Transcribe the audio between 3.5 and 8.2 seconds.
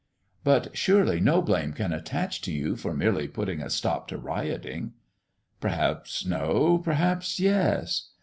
a stop to rioting." "Perhaps no. Perhaps yes."